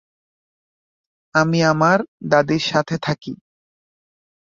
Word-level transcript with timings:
আমি 1.35 1.59
আমার 1.63 1.99
দাদীর 2.29 2.63
সাথে 2.63 2.95
থাকি। 2.97 3.33